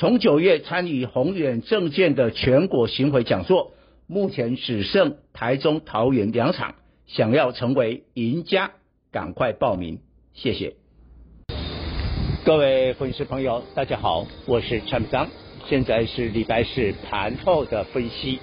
[0.00, 3.72] 从九月参与宏远证券的全国巡回讲座，
[4.06, 6.76] 目前只剩台中、桃园两场，
[7.06, 8.70] 想要成为赢家，
[9.12, 9.98] 赶快报名，
[10.32, 10.72] 谢谢。
[12.46, 15.28] 各位粉丝朋友，大家好，我是陈章，
[15.68, 18.38] 现在是礼拜四盘后的分析。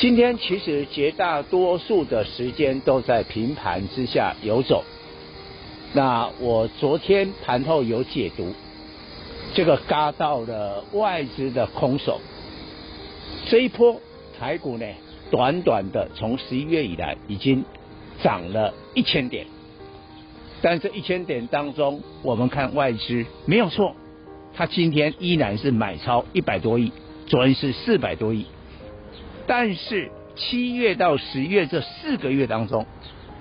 [0.00, 4.82] 今天其实绝大多数的时间都在平盘之下游走，
[5.92, 8.52] 那我昨天盘后有解读。
[9.54, 12.20] 这个嘎到了外资的空手，
[13.48, 14.00] 这一波
[14.38, 14.86] 台股呢，
[15.30, 17.64] 短短的从十一月以来已经
[18.22, 19.46] 涨了一千点，
[20.62, 23.96] 但这一千点当中，我们看外资没有错，
[24.54, 26.92] 它今天依然是买超一百多亿，
[27.26, 28.46] 昨天是四百多亿，
[29.46, 32.86] 但是七月到十月这四个月当中，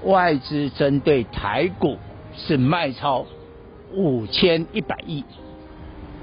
[0.03, 1.98] 外资针对台股
[2.36, 3.26] 是卖超
[3.94, 5.24] 五千一百亿。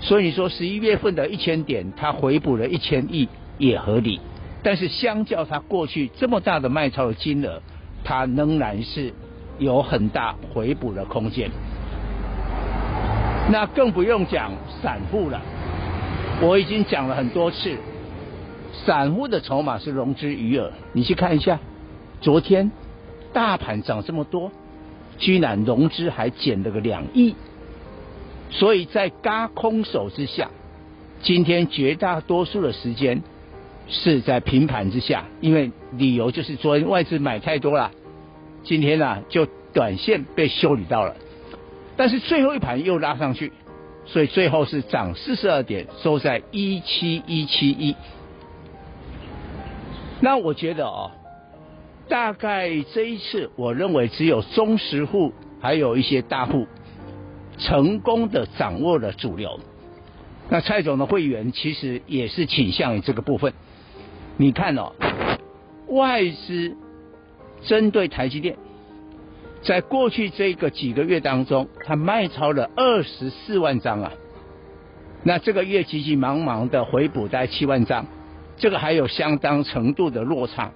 [0.01, 3.29] 所以说十一月份的一千点，它回补了一千亿
[3.59, 4.21] 也合理，
[4.63, 7.63] 但是相较它过去这么大的卖超的金额，
[8.05, 9.13] 它仍然是
[9.59, 11.51] 有很大回补的空间。
[13.51, 15.41] 那更不用讲散户了，
[16.43, 17.77] 我已经讲了很多次，
[18.85, 21.59] 散户的筹码是融资余额，你去看一下，
[22.21, 22.71] 昨天
[23.33, 24.51] 大盘涨这么多，
[25.19, 27.35] 居然融资还减了个两亿。
[28.55, 30.49] 所以在嘎空手之下，
[31.23, 33.21] 今天绝大多数的时间
[33.89, 37.91] 是在平盘之下，因为理由就是昨天外资买太多了，
[38.63, 41.17] 今天呢、啊、就短线被修理到了，
[41.97, 43.53] 但是最后一盘又拉上去，
[44.07, 47.97] 所以最后是涨四十二点，收在一七一七一。
[50.21, 51.11] 那我觉得哦，
[52.09, 56.69] 大概这一次我认为只有中实户还有一些大户。
[57.57, 59.61] 成功的掌握了主流，
[60.49, 63.53] 那蔡总的会员其实也是倾向于这个部分。
[64.37, 64.93] 你看哦，
[65.87, 66.77] 外资
[67.63, 68.57] 针对台积电，
[69.63, 74.13] 在过去这个几个月当中，它卖超了二十四万张啊。
[75.23, 78.05] 那这个月急急忙忙的回补在七万张，
[78.57, 80.73] 这个还有相当程度的落差。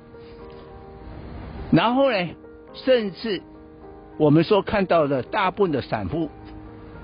[1.72, 2.28] 然后呢，
[2.72, 3.42] 甚至
[4.16, 6.30] 我们说看到的大部分的散户。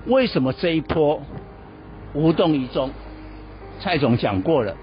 [0.07, 1.21] 为什么这一波
[2.13, 2.91] 无动于衷？
[3.79, 4.73] 蔡总讲过了，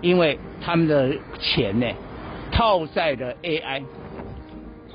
[0.00, 1.86] 因为他们的钱呢
[2.50, 3.84] 套在了 AI，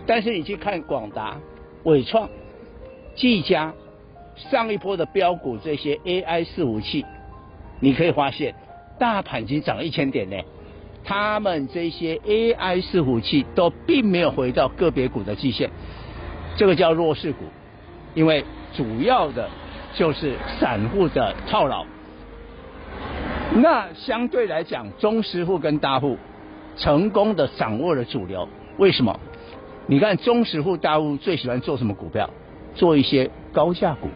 [0.06, 1.38] 但是你去看广达、
[1.84, 2.28] 伟创、
[3.16, 3.74] 技嘉
[4.36, 7.06] 上一波的标股这些 AI 伺服器，
[7.80, 8.56] 你可以发现
[9.00, 10.36] 大盘已经涨了一千点呢，
[11.04, 15.70] 他们这些 AI 伺服器都并没有回到个别股的季线，
[16.58, 17.46] 这个叫弱势股，
[18.16, 18.44] 因为。
[18.74, 19.50] 主要的
[19.94, 21.86] 就是散户的套牢，
[23.56, 26.18] 那相对来讲，中实户跟大户
[26.78, 28.48] 成功的掌握了主流。
[28.78, 29.20] 为什么？
[29.88, 32.30] 你看中实户、大户最喜欢做什么股票？
[32.76, 34.08] 做一些高价股。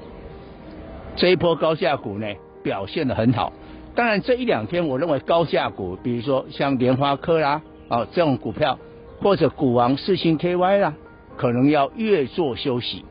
[1.16, 2.28] 这一波高价股呢，
[2.62, 3.52] 表现的很好。
[3.96, 8.78] 当然这一两天，我认为高价股，比如说像联发科啦，啊这种股票，
[9.20, 10.94] 或者股王四星 KY 啦，
[11.36, 13.04] 可能要越做休息。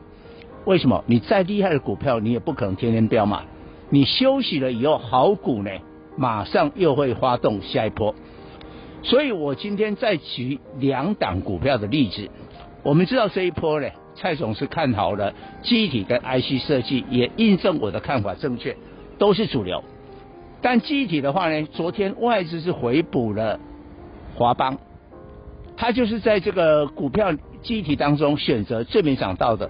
[0.65, 1.03] 为什么？
[1.07, 3.43] 你再厉害的股票，你也不可能天天飙嘛。
[3.89, 5.69] 你休息了以后，好股呢，
[6.17, 8.15] 马上又会发动下一波。
[9.01, 12.29] 所以我今天再举两档股票的例子。
[12.81, 18.77] 我们知道这一波呢，蔡总是看好了机体跟 IC 设计，也印证我的看法正确，
[19.17, 19.83] 都是主流。
[20.61, 23.59] 但机体的话呢，昨天外资是回补了
[24.35, 24.77] 华邦，
[25.75, 29.69] 它就是在这个股票机体当中选择最没涨到的。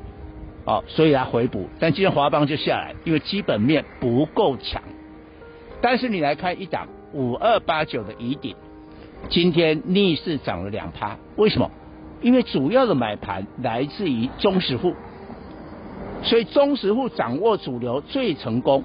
[0.66, 4.82] 哦，所以它回补，但今天华邦就下来，因为基本面不够强。
[5.82, 8.56] 但是你来看一档五二八九的宜鼎，
[9.30, 11.70] 今天逆势涨了两趴，为什么？
[12.22, 14.96] 因为主要的买盘来自于中实户，
[16.22, 18.82] 所以中实户掌握主流最成功，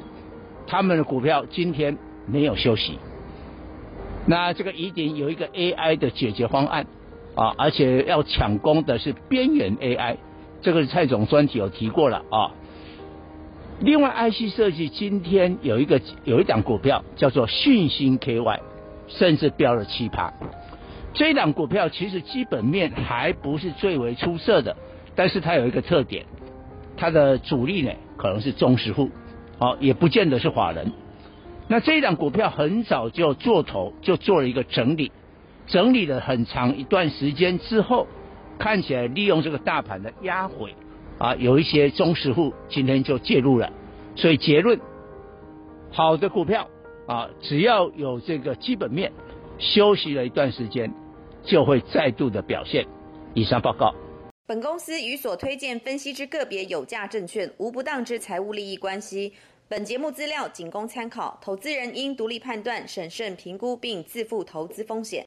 [0.66, 1.96] 他们的股票今天
[2.26, 2.98] 没有休息。
[4.26, 6.84] 那这个疑点有一个 AI 的解决方案
[7.36, 10.16] 啊，而且要抢攻的是边缘 AI。
[10.60, 12.50] 这个蔡总专题有提过了啊，
[13.80, 18.58] 另外，IC 设计今天有一个有一档股票叫做讯芯 KY，
[19.06, 20.32] 甚至飙了七趴。
[21.14, 24.76] 这一档股票其实基本面还不是最为出色的，
[25.14, 26.26] 但是它有一个特点，
[26.96, 29.10] 它的主力呢可能是中实户，
[29.58, 30.92] 好，也不见得是法人。
[31.68, 35.12] 那这一档股票很早就做头，就做了一个整理，
[35.66, 38.06] 整理了很长一段时间之后，
[38.58, 40.74] 看起来利用这个大盘的压回。
[41.18, 43.72] 啊，有一些中实户今天就介入了，
[44.14, 44.78] 所以结论，
[45.90, 46.68] 好的股票
[47.08, 49.10] 啊，只要有这个基本面，
[49.58, 50.88] 休息了一段时间，
[51.42, 52.86] 就会再度的表现。
[53.34, 53.92] 以上报告。
[54.46, 59.32] 本公司与所推荐分析之个别有价证券无不当之财务利益关系。
[59.68, 65.26] 本节目资料仅供参考，投资人应独立判断、审慎评估并自负投资风险。